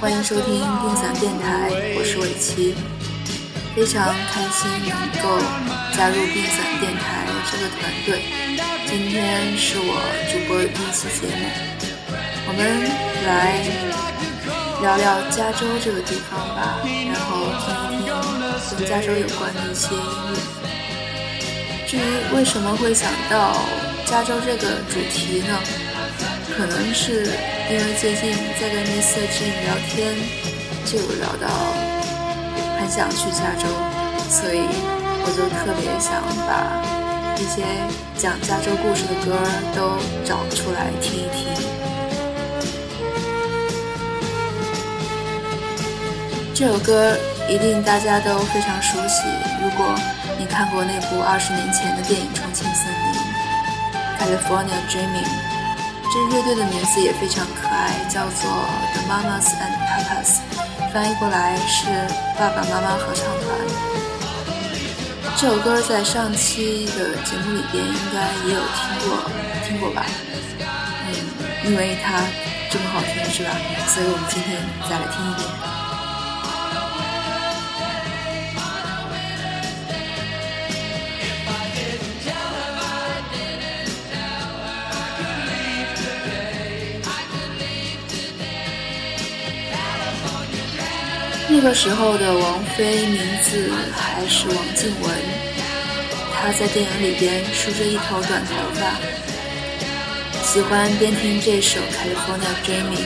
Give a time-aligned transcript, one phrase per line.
[0.00, 2.72] 欢迎收听冰伞电台，我是伟奇，
[3.74, 5.42] 非常开心能够
[5.96, 8.22] 加入冰伞电台这个团队。
[8.86, 9.98] 今天是我
[10.30, 11.42] 主播的第一期节目，
[12.46, 12.62] 我们
[13.26, 13.58] 来
[14.80, 20.38] 聊聊加州这个地方吧，然后听一听跟加州有关的一些音乐。
[21.88, 23.56] 至于为什么会想到
[24.06, 25.58] 加州这个主题呢？
[26.56, 27.24] 可能是
[27.70, 29.22] 因为最近在跟 Mr.
[29.30, 30.12] Jin 聊天，
[30.84, 31.46] 就聊到
[32.80, 33.68] 很想去加州，
[34.28, 34.66] 所以
[35.22, 36.82] 我就特别想把
[37.38, 37.62] 一些
[38.16, 39.38] 讲加州故事的歌
[39.76, 41.46] 都找出来听一听。
[46.52, 47.16] 这首歌
[47.48, 49.22] 一定大家都非常熟悉，
[49.62, 49.94] 如果
[50.36, 53.20] 你看过那部二十年前的电影《重庆森林》
[54.42, 55.47] （California Dreaming）。
[56.10, 58.50] 这乐队的名字也非常可爱，叫做
[58.94, 60.38] The Mamas and Papas，
[60.90, 61.84] 翻译过来是
[62.38, 63.46] 爸爸妈妈合唱团。
[65.36, 69.30] 这首歌在上期的节目里边应该也有听过，
[69.66, 70.06] 听过吧？
[71.06, 71.14] 嗯，
[71.66, 72.22] 因为它
[72.70, 73.50] 这么好听，是吧？
[73.88, 74.56] 所以我们今天
[74.88, 75.67] 再来听一遍。
[91.50, 95.10] 那个时候的王菲名字还是王静雯，
[96.34, 103.00] 她在电影里边梳着一头短头发，喜欢边听这首《California Dreaming》，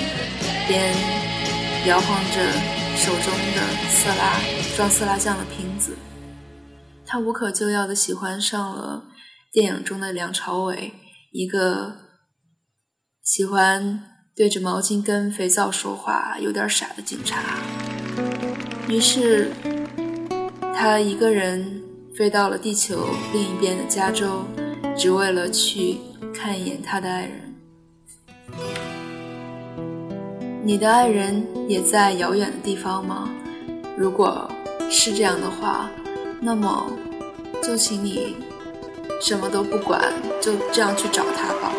[0.67, 0.93] 边
[1.87, 2.53] 摇晃着
[2.97, 4.41] 手中的色拉
[4.77, 5.97] 装色拉酱的瓶子。
[7.07, 9.05] 她无可救药的喜欢上了
[9.53, 10.93] 电影中的梁朝伟，
[11.31, 11.97] 一个
[13.23, 14.03] 喜欢
[14.35, 17.61] 对着毛巾跟肥皂说话、有点傻的警察。
[18.89, 19.51] 于是，
[20.75, 21.83] 他一个人
[22.17, 24.43] 飞到了地球另一边的加州，
[24.97, 25.99] 只为了去
[26.35, 27.55] 看一眼他的爱人。
[30.65, 33.31] 你的爱人也在遥远的地方吗？
[33.97, 34.49] 如果
[34.91, 35.91] 是这样的话，
[36.41, 36.91] 那么
[37.63, 38.37] 就请你
[39.21, 41.73] 什么都不管，就这样去找他吧，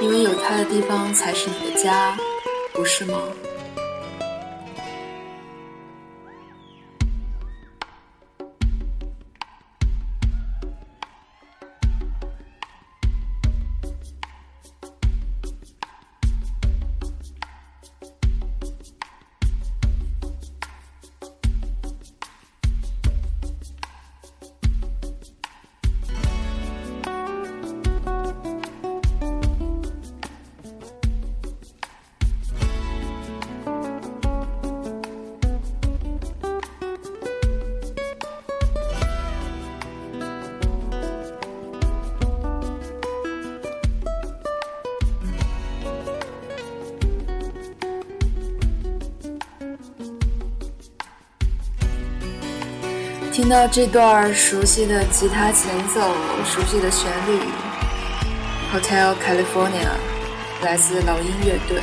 [0.00, 2.16] 因为有他的地方才是你的家，
[2.72, 3.18] 不是吗？
[53.46, 56.00] 听到这段熟悉的吉他前奏，
[56.44, 57.38] 熟悉的旋律，
[58.74, 59.86] 《Hotel California》
[60.64, 61.80] 来自老鹰乐队。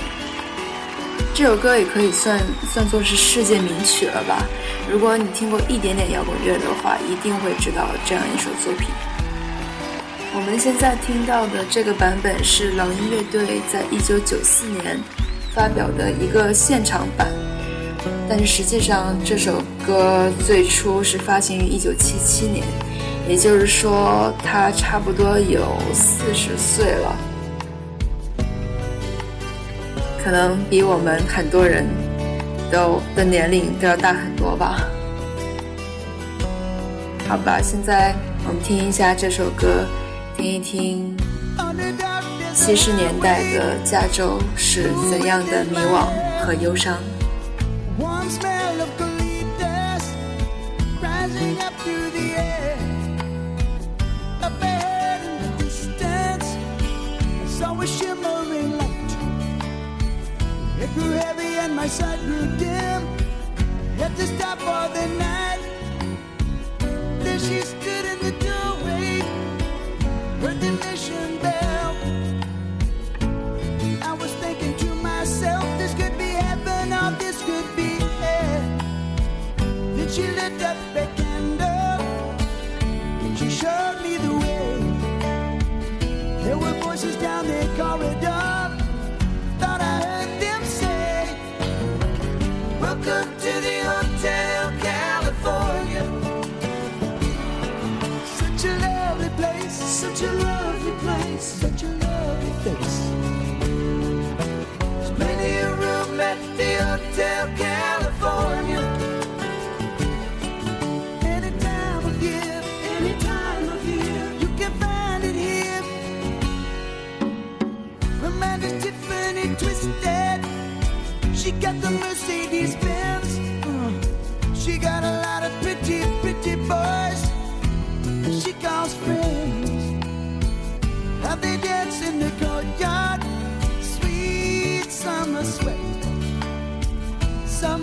[1.33, 2.38] 这首歌也可以算
[2.69, 4.44] 算作是世界名曲了吧？
[4.92, 8.89] 如果你听过一点点摇滚乐的话，一定会知道这样一首作品。
[10.36, 15.00] 我们现在听到的这个版本是老鹰乐队在一九九四年
[15.56, 17.25] 发表的一个现场版。
[18.35, 22.65] 但是实际上，这首歌最初是发行于一九七七年，
[23.30, 25.62] 也就是说，他差不多有
[25.94, 27.15] 四十岁了，
[30.24, 31.85] 可能比我们很多人
[32.71, 34.81] 都的年龄都要大很多吧。
[37.30, 38.15] 好吧，现在
[38.47, 39.85] 我们听一下这首歌，
[40.35, 41.15] 听一听
[42.51, 46.07] 七十年代的加州是怎样的迷惘
[46.44, 46.97] 和忧伤。
[60.94, 63.01] Grew heavy and my sight grew dim.
[63.98, 65.62] Had to stop for the night.
[67.24, 69.22] There she stood in the doorway,
[70.42, 71.95] heard the mission bell.
[74.10, 77.92] I was thinking to myself, this could be heaven or this could be
[78.22, 78.62] hell.
[79.95, 82.01] Then she lit up a candle
[83.24, 84.74] and she showed me the way.
[86.44, 87.93] There were voices down the corridor
[93.06, 96.04] Welcome to the Hotel California.
[98.26, 100.53] Such a lovely place, such a lovely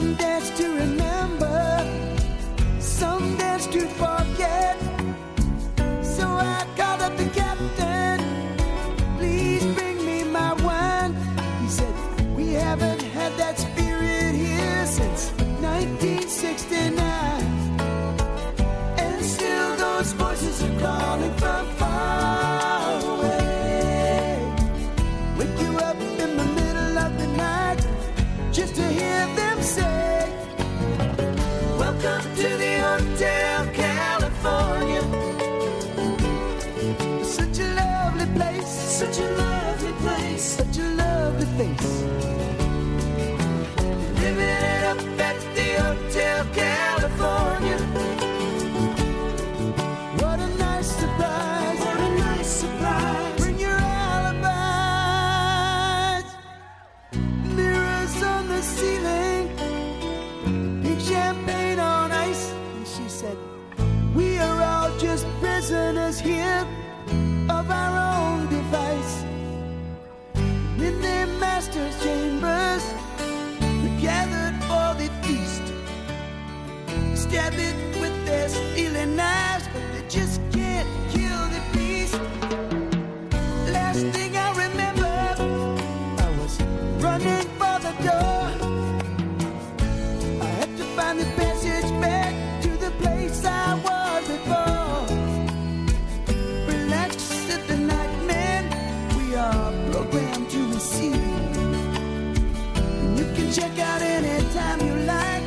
[0.00, 1.87] Some dance to remember,
[2.79, 4.81] some dance to forget.
[6.02, 7.50] So I called up the cat.
[32.91, 35.03] Hotel California.
[37.23, 42.50] Such a lovely place, such a lovely place, such a lovely face.
[103.61, 105.43] check out anytime you like,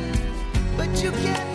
[0.76, 1.53] but you can't.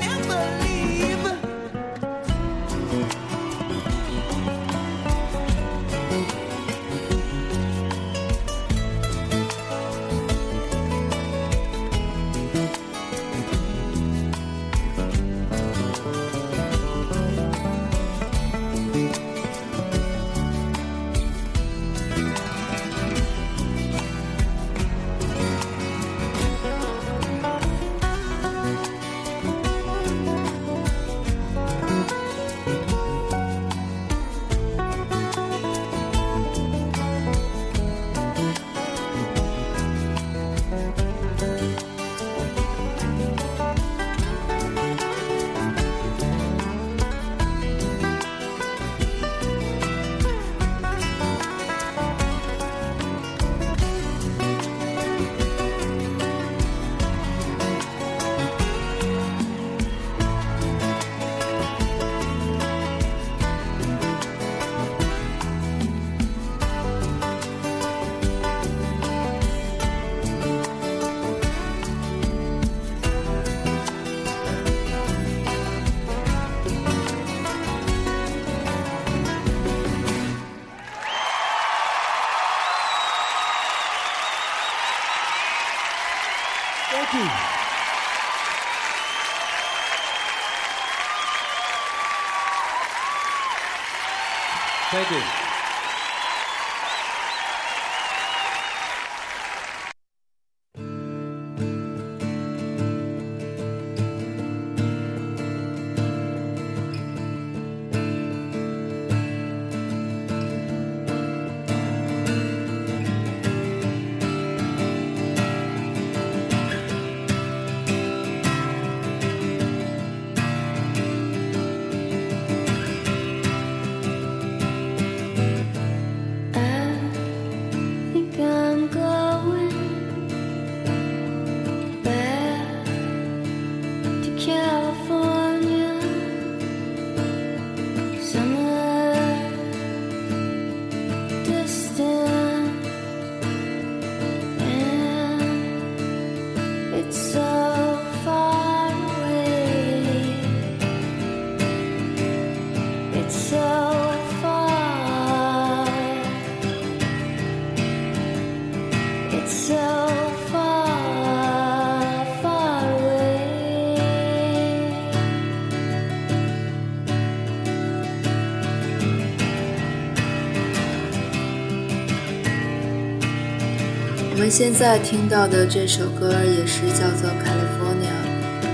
[174.49, 178.09] 们现在听到的这首歌也是叫做《California》，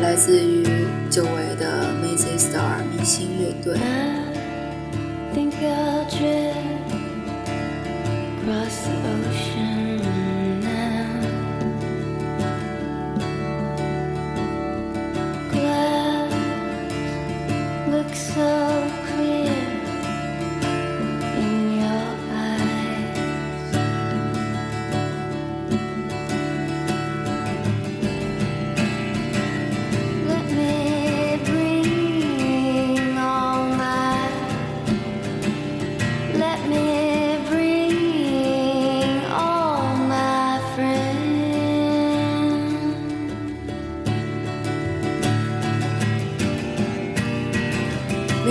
[0.02, 0.64] 来自于
[1.10, 3.78] 久违的 m a z y Star 明星乐队。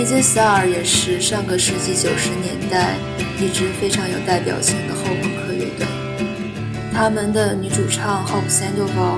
[0.05, 2.93] Mazzy Star 也是上个世纪九十年代
[3.41, 5.87] 一支非常有代表性的后朋克乐队。
[6.93, 9.17] 他们的女主唱 Hope Sandoval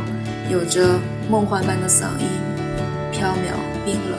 [0.50, 0.98] 有着
[1.30, 2.26] 梦幻般的嗓音，
[3.12, 3.52] 飘渺
[3.84, 4.18] 冰冷。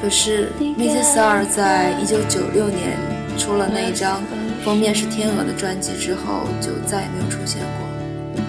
[0.00, 2.96] 可是 Mazzy Star 在一九九六年
[3.36, 4.22] 出了那一张
[4.64, 8.40] 封面是天鹅的专辑之后，就再也没有出现过，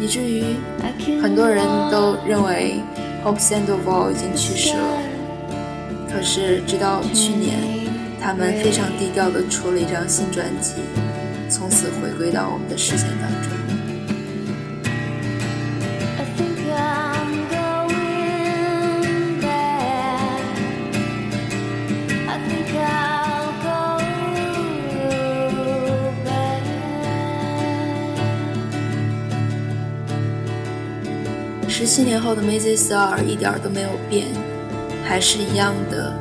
[0.00, 0.44] 以至于
[1.20, 2.76] 很多人都认为
[3.24, 5.02] Hope Sandoval 已经去世了。
[6.26, 7.56] 可是，直到去年，
[8.20, 10.72] 他们非常低调地出了一张新专辑，
[11.48, 13.52] 从此回归到我们的视线当中。
[31.68, 34.26] 十七年后的 Mazzy Star 一点都没有变。
[35.08, 36.12] 还是一样的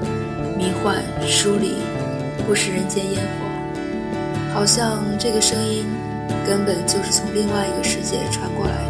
[0.56, 1.77] 迷幻疏离，
[2.46, 5.86] 不食人间烟火，好像这个声音
[6.46, 8.85] 根本就是从另外一个世界传过来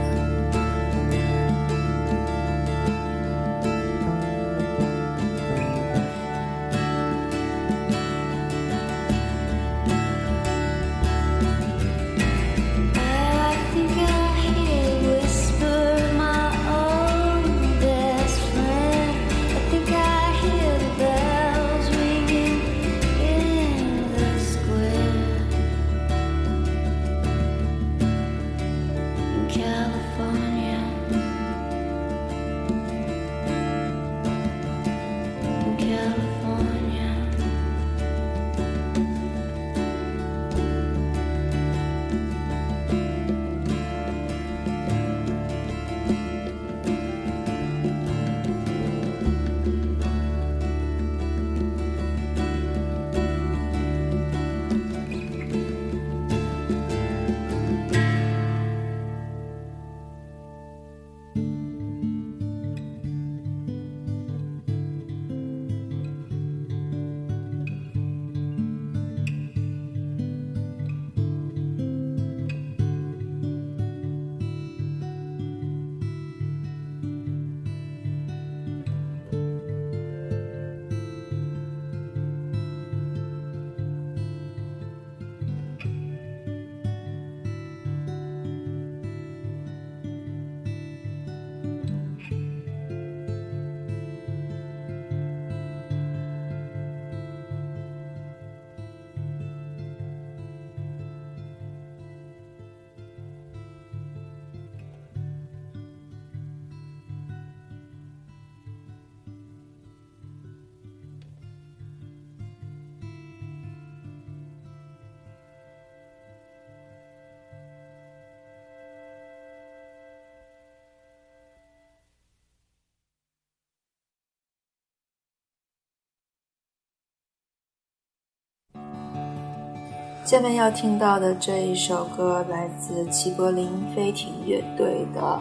[130.25, 135.39] 下面要听到的这一首歌来自齐柏林飞艇乐队的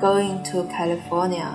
[0.04, 1.46] 《Going to California》。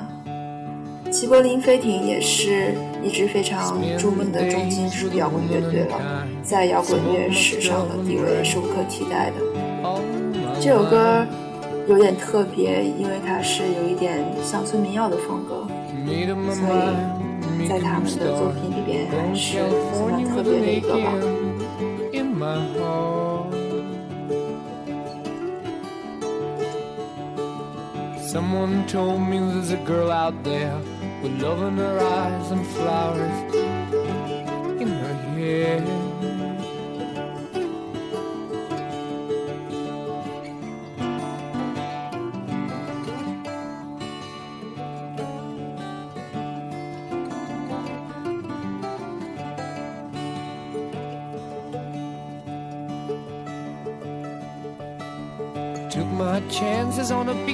[1.11, 2.73] 齐柏林飞艇也是
[3.03, 9.35] 一支非常著名的重金属摇滚乐队了，在摇滚乐史上的地位是无可替代的。
[10.59, 11.23] 这首歌
[11.87, 15.67] 有点特别，因为它是有一点乡村民谣的风格，
[16.51, 19.59] 所以在他们的作品里边还是
[20.09, 21.13] 蛮特别的一个吧。
[22.41, 23.53] my heart.
[28.19, 30.75] Someone told me there's a girl out there
[31.21, 33.37] with love in her eyes and flowers
[34.81, 36.00] in her hair.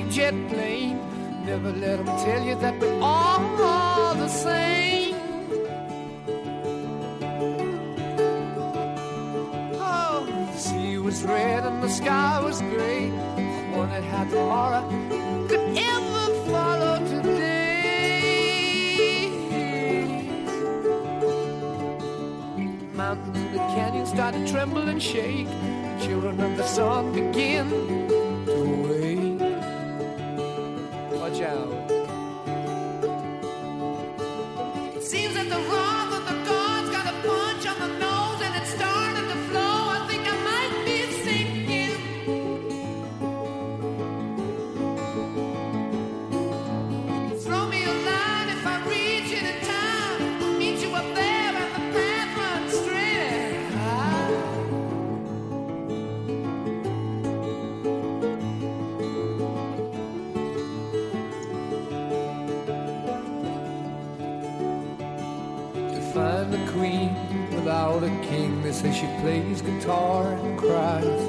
[0.09, 0.99] Jet plane.
[1.45, 5.15] Never let them tell you that we're all the same.
[9.79, 13.09] Oh, the sea was red and the sky was gray.
[13.75, 14.83] Wondered how tomorrow
[15.47, 17.47] could ever follow today.
[22.93, 25.47] Mountains and the canyons started to tremble and shake.
[26.01, 27.67] Children of the sun begin
[69.27, 71.21] plays guitar and cries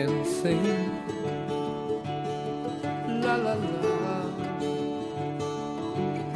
[0.00, 0.92] and sings.
[3.24, 4.18] La la la.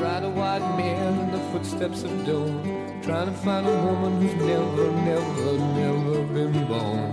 [0.02, 2.54] Ride a white mare in the footsteps of dawn,
[3.02, 7.12] trying to find a woman who's never, never, never been born.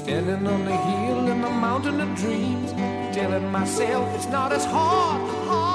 [0.00, 2.72] Standing on the hill in the mountain of dreams,
[3.16, 5.73] telling myself it's not as hard, hard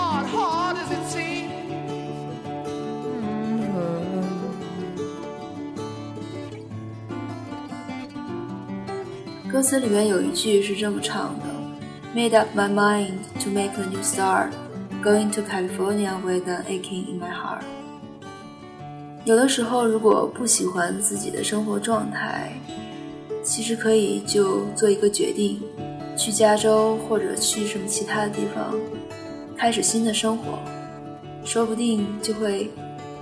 [9.60, 11.45] 歌词里面有一句是这么唱的
[12.15, 14.52] ：“Made up my mind to make a new start,
[15.04, 17.65] going to California with an aching in my heart。”
[19.26, 22.54] 有的时候，如果不喜欢自己的生活状态，
[23.43, 25.60] 其实可以就做一个决定，
[26.15, 28.74] 去加州或者去什么其他的地方，
[29.58, 30.58] 开始新的生活，
[31.43, 32.72] 说不定就会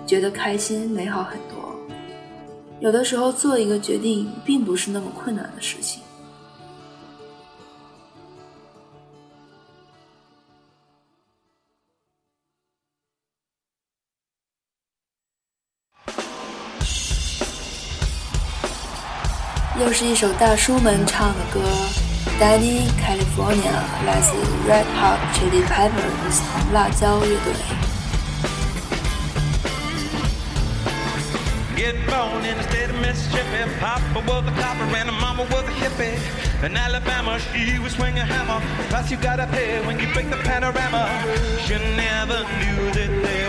[0.05, 1.75] 觉得开心美好很多。
[2.79, 6.03] 有的时候做一个决定并不是那么困难的事情。
[19.80, 21.60] 又是一首大叔们唱的歌，《
[22.40, 24.32] Danny California》来自
[24.68, 27.54] Red Hot Chili Peppers 红辣椒乐队。
[31.76, 33.68] Get born in the state of Mississippi.
[33.80, 36.16] Papa was a copper and mama was a hippie.
[36.64, 38.60] In Alabama, she was swinging a hammer.
[38.88, 41.08] Price you gotta pay when you break the panorama.
[41.66, 43.45] She never knew that there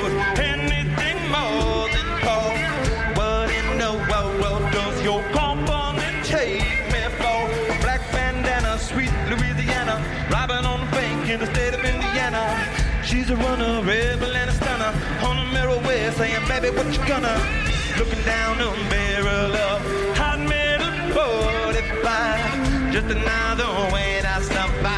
[13.29, 14.91] She's a runner, rebel and a stunner.
[15.27, 17.37] On the mirror way saying, baby, what you gonna?
[17.99, 22.91] Looking down the barrel of hot metal 45.
[22.91, 24.98] Just another way to survive.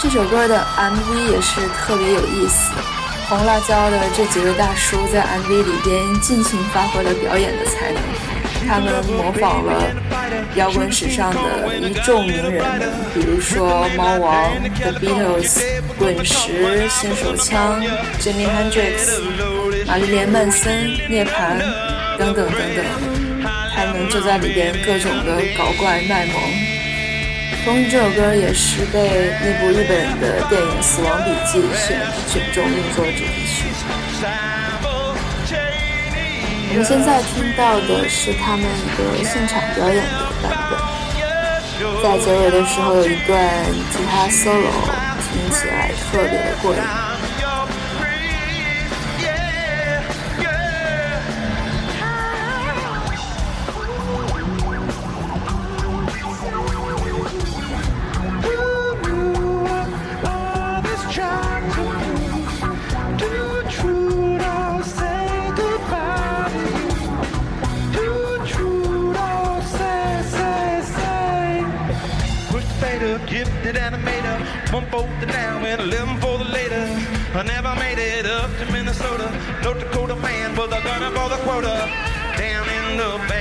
[0.00, 2.72] 这首歌的 MV 也是特别有意思，
[3.28, 8.02] 红辣椒的这几位大叔在 MV 里边尽情发挥了表演的才能，
[8.68, 9.80] 他们模仿了
[10.56, 12.62] 摇滚史上的一众名人，
[13.14, 15.62] 比如说猫王、The Beatles、
[15.96, 17.80] 滚石、新手枪、
[18.20, 19.20] Jimi Hendrix、
[19.86, 21.91] 玛丽莲·曼森、涅槃。
[22.18, 22.84] 等等等等，
[23.74, 26.34] 他们就在里边各种的搞怪卖萌。
[27.64, 33.64] 同时这首歌也是被那部日本的电影《死亡笔记》选选中用作主题曲。
[36.70, 40.78] 我们现在听到的是他们一个现场表演的版本。
[42.02, 43.38] 在结尾的时候有一段
[43.92, 44.72] 吉他 solo，
[45.22, 47.11] 听起来特别的过瘾。
[74.72, 76.84] One for the now and eleven for the later.
[77.34, 79.28] I never made it up to Minnesota.
[79.62, 81.76] North Dakota man was a gunner for the quota.
[82.38, 83.31] Down in the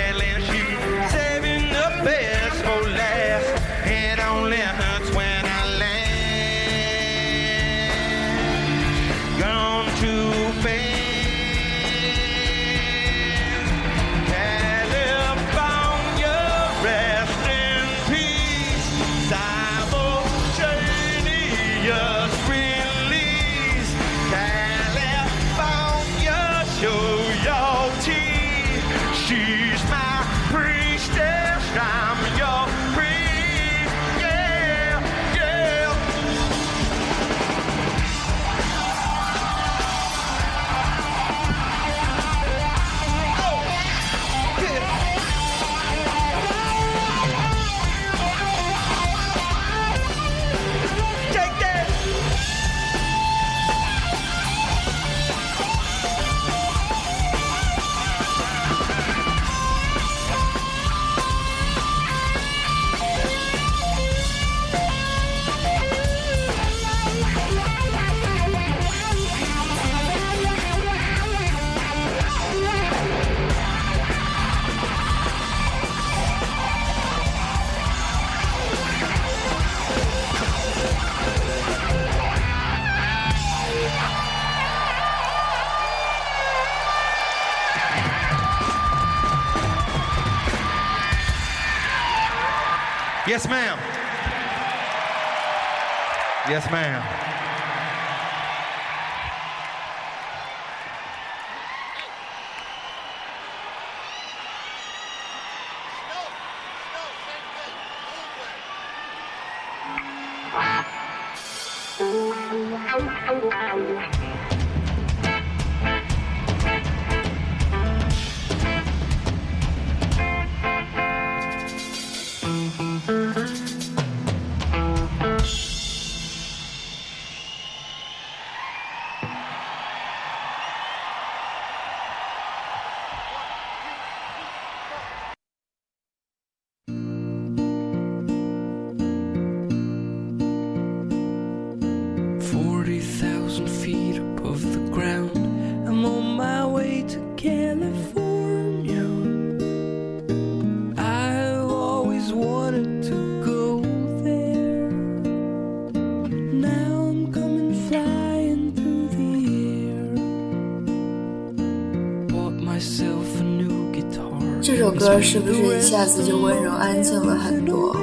[165.21, 167.95] 是不是一下子就温柔安静了很多？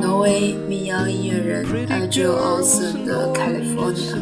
[0.00, 4.14] 挪威民谣音乐人 Adriel Olsen 的《California》。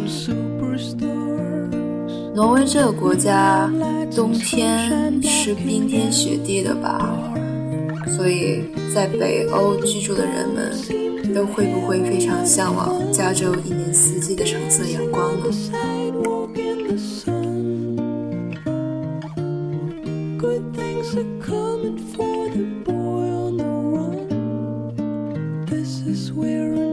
[2.34, 3.70] 挪威这个国家
[4.16, 7.14] 冬天是冰天雪地的吧？
[8.16, 10.72] 所以在北欧居住的人们
[11.34, 15.44] 都会不会非常向往加州一年四季的橙色阳光呢？
[20.92, 25.64] Things are coming for the boy on the run.
[25.64, 26.91] This is where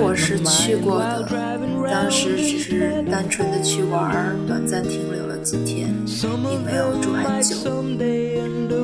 [0.00, 1.28] 我是去过的，
[1.90, 5.92] 当时只是单纯的去玩，短暂停留了几天，
[6.48, 7.56] 并没有住很久。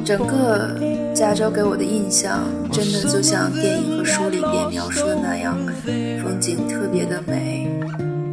[0.04, 0.76] 整个
[1.14, 5.56] 加州给我的印象，真的就像电影和书里边描述的那样，
[6.22, 7.70] 风景特别的美，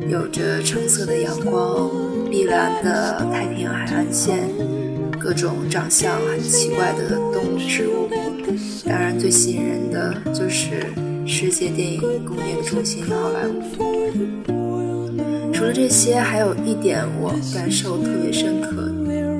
[0.10, 1.89] 有着橙色的阳光、
[2.30, 4.50] 碧蓝的太平洋海岸线，
[5.17, 8.10] 各种长相很奇怪的动物植物。
[8.86, 10.84] 当然，最吸引人的就是
[11.32, 13.63] 世界电影工业的中心好莱坞。
[15.54, 18.91] 除了这些，还有一点我感受特别深刻，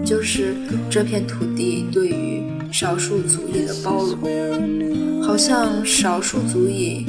[0.06, 0.56] 就是
[0.89, 7.06] 这片土地对于少数族裔的包容，好像少数族裔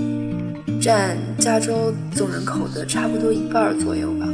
[0.81, 4.27] 占加州总人口的差不多一半左右吧。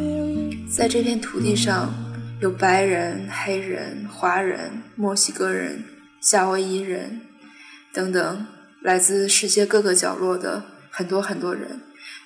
[0.66, 1.92] 在这片土地上，
[2.40, 4.58] 有白人、黑人、华人、
[4.96, 5.84] 墨西哥人、
[6.22, 7.20] 夏威夷人
[7.92, 8.46] 等等，
[8.80, 11.82] 来自世界各个角落的很多很多人。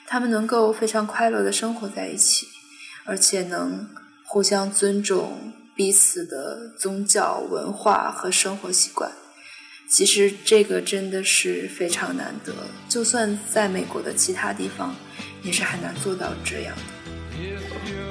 [0.06, 2.48] 他们能够非常快乐的生活在一起，
[3.04, 3.88] 而且能
[4.24, 9.10] 互相尊重彼此的宗教文化和生活习惯。
[9.88, 12.52] 其实这个真的是非常难得，
[12.88, 14.94] 就算在美国的其他地方，
[15.42, 18.01] 也是很难做到这样的。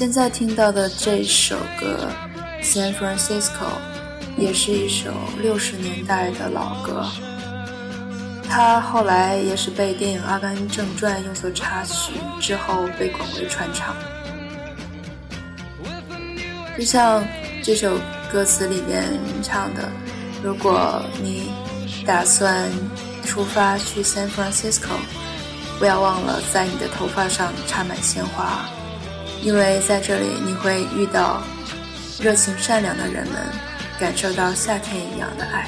[0.00, 2.08] 现在听到的这首歌
[2.64, 3.50] 《San Francisco》
[4.38, 7.06] 也是一首六十年代的老歌，
[8.48, 13.94] 它后来也是被电影《阿甘正传》用作插曲，之后被广为传唱。
[16.78, 17.22] 就像
[17.62, 17.98] 这首
[18.32, 19.04] 歌词里面
[19.42, 19.86] 唱的
[20.42, 21.52] ：“如果你
[22.06, 22.70] 打算
[23.26, 24.96] 出发去 San Francisco，
[25.78, 28.66] 不要忘了在你的头发上插满鲜花。”
[29.42, 31.42] 因为在这里你会遇到
[32.20, 33.36] 热情善良的人们，
[33.98, 35.66] 感受到夏天一样的爱。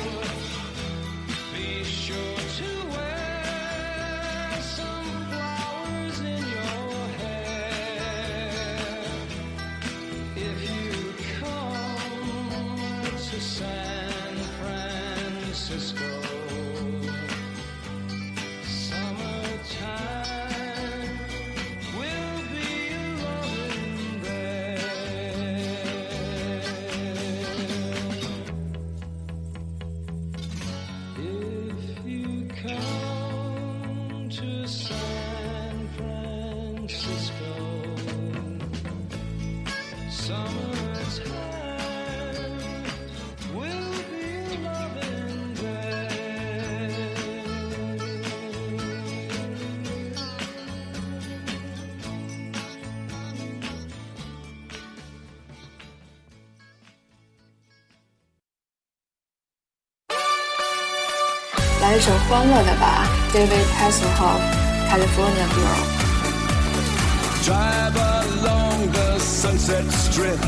[63.32, 70.38] ，David Hasselhoff，《California Girl》。Drive along the sunset strip.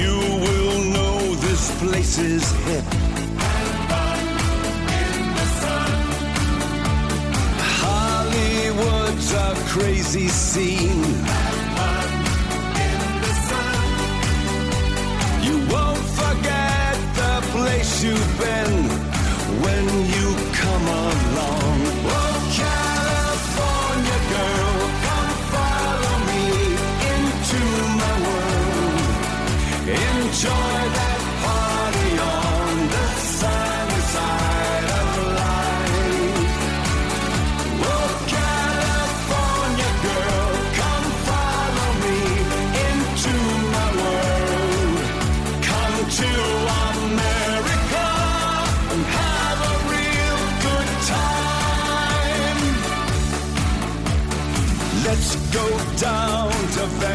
[0.00, 2.84] You will know this place is hip.
[7.80, 11.63] Hollywood's a crazy scene.
[18.04, 18.88] You've been
[19.62, 22.23] when you come along.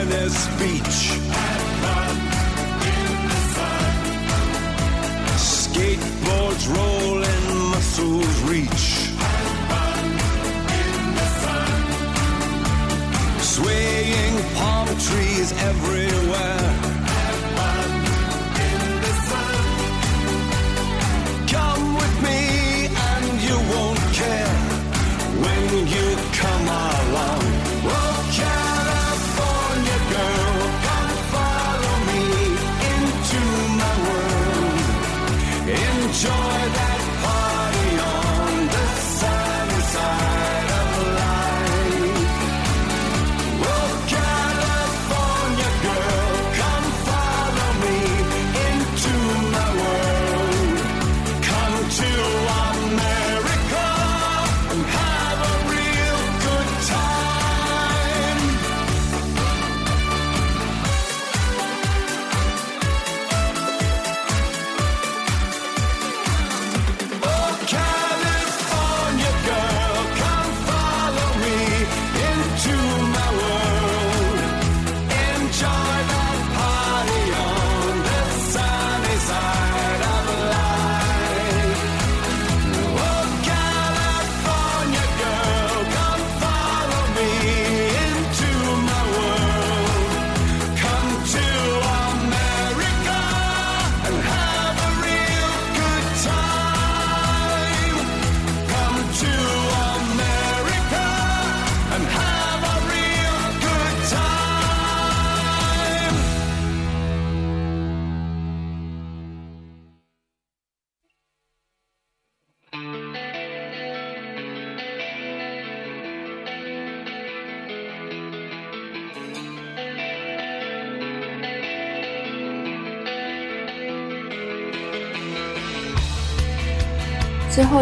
[0.10, 1.20] Venice Beach.
[5.38, 6.99] Skateboards rolling,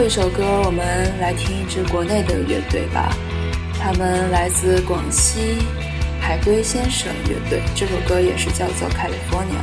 [0.07, 3.13] 一首歌，我们来听一支国内的乐队吧，
[3.77, 5.57] 他们来自广西
[6.21, 9.59] 海龟先生乐队，这首歌也是叫做《California》。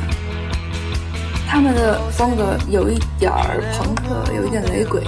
[1.47, 5.03] 他们的风格有一点儿朋克，有一点雷鬼，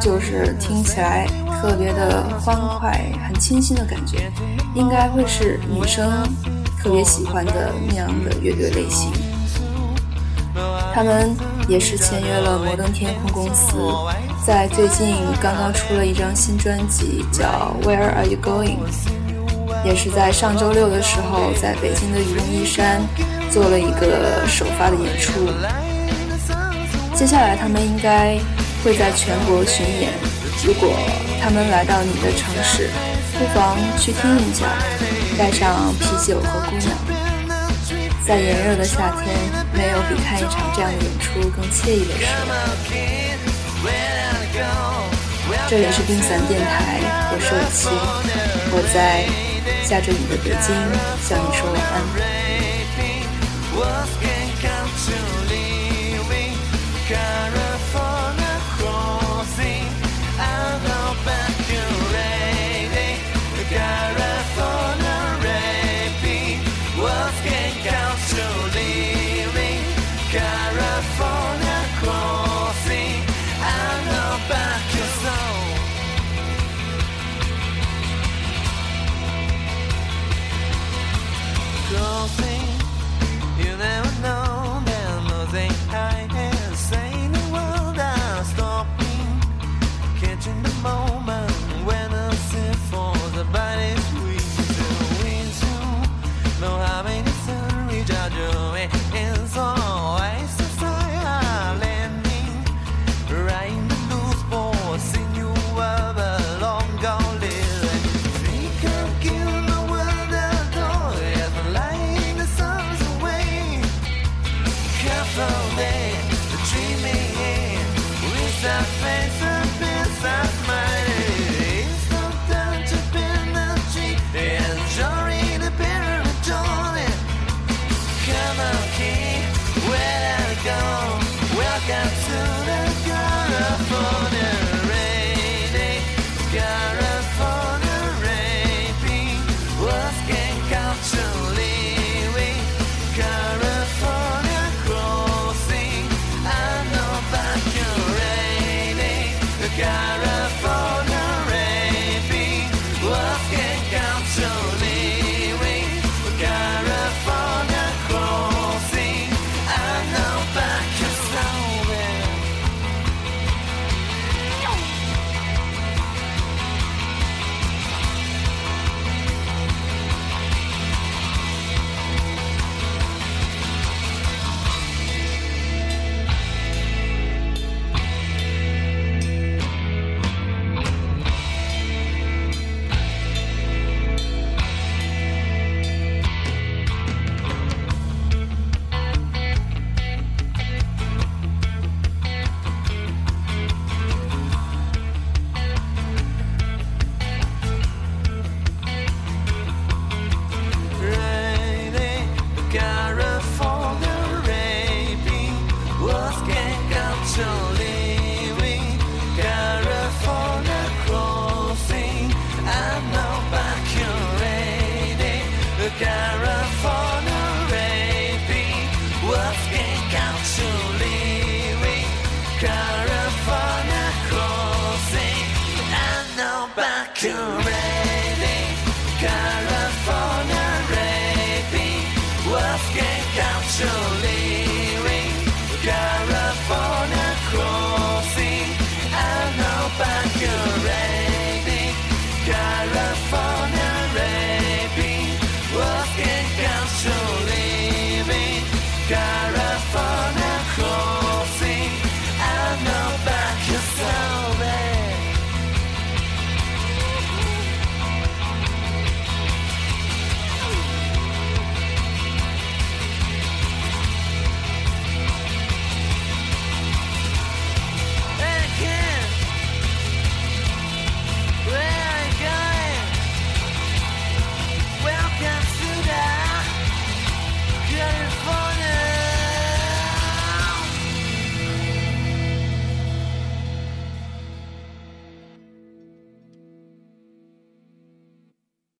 [0.00, 1.28] 就是听起来
[1.62, 4.28] 特别的欢快，很清新的感觉，
[4.74, 6.10] 应该会是女生
[6.82, 9.12] 特别喜欢的那样的乐队类型。
[10.92, 11.36] 他们
[11.68, 13.76] 也是签约了摩登天空公司，
[14.46, 18.78] 在最近刚刚出了一张新专辑，叫《Where Are You Going》，
[19.84, 23.02] 也是在上周六的时候，在北京的愚公移山
[23.50, 25.32] 做了一个首发的演出。
[27.14, 28.38] 接下来他们应该
[28.82, 30.10] 会在全国巡演，
[30.64, 30.88] 如果
[31.42, 32.88] 他们来到你的城市，
[33.38, 34.64] 不妨去听一下，
[35.36, 37.17] 带上啤酒和姑娘。
[38.28, 39.34] 在炎热的夏天，
[39.72, 42.52] 没有比看一场这样的演出更惬意的事了。
[45.66, 47.00] 这里是冰伞电台，
[47.32, 47.88] 我是雨七，
[48.70, 49.24] 我在
[49.82, 50.76] 下着雨的北京
[51.26, 51.96] 向你说晚安。